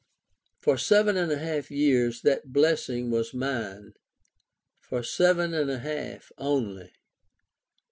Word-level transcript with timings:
For 0.57 0.79
seven 0.79 1.15
and 1.15 1.31
a 1.31 1.37
half 1.37 1.69
years 1.69 2.23
that 2.23 2.51
blessing 2.51 3.11
was 3.11 3.35
mine; 3.35 3.93
for 4.79 5.03
seven 5.03 5.53
and 5.53 5.69
a 5.69 5.77
half 5.77 6.31
only! 6.39 6.91